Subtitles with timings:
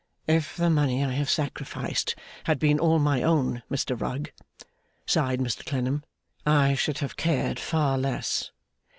[0.25, 2.15] 'If the money I have sacrificed
[2.45, 4.31] had been all my own, Mr Rugg,'
[5.05, 6.03] sighed Mr Clennam,
[6.43, 8.49] 'I should have cared far less.